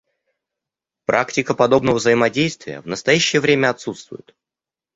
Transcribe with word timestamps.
Практика 1.05 1.53
подобного 1.53 1.97
взаимодействия 1.97 2.81
в 2.81 2.87
настоящее 2.87 3.39
время 3.39 3.69
отсутствует. 3.69 4.33